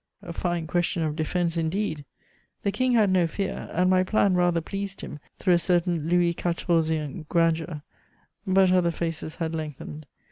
[0.23, 2.05] A fine question of defense, indeed!
[2.63, 6.33] The King had no fear, and my plan rather pleased him through a certain "Louis
[6.33, 7.83] Quatorzian" grandeur;
[8.47, 10.07] but other faces had lengthened.